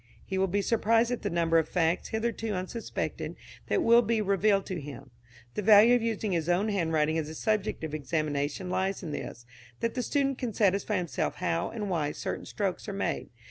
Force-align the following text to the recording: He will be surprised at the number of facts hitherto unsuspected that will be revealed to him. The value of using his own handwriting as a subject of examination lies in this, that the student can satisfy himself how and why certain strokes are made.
He 0.25 0.39
will 0.39 0.47
be 0.47 0.63
surprised 0.63 1.11
at 1.11 1.21
the 1.21 1.29
number 1.29 1.59
of 1.59 1.69
facts 1.69 2.07
hitherto 2.07 2.55
unsuspected 2.55 3.35
that 3.67 3.83
will 3.83 4.01
be 4.01 4.19
revealed 4.19 4.65
to 4.65 4.81
him. 4.81 5.11
The 5.53 5.61
value 5.61 5.93
of 5.93 6.01
using 6.01 6.31
his 6.31 6.49
own 6.49 6.69
handwriting 6.69 7.19
as 7.19 7.29
a 7.29 7.35
subject 7.35 7.83
of 7.83 7.93
examination 7.93 8.71
lies 8.71 9.03
in 9.03 9.11
this, 9.11 9.45
that 9.79 9.93
the 9.93 10.01
student 10.01 10.39
can 10.39 10.55
satisfy 10.55 10.97
himself 10.97 11.35
how 11.35 11.69
and 11.69 11.87
why 11.87 12.13
certain 12.13 12.47
strokes 12.47 12.89
are 12.89 12.93
made. 12.93 13.29